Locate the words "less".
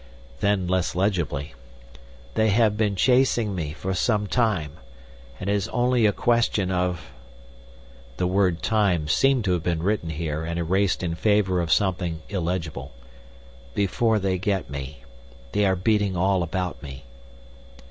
0.67-0.95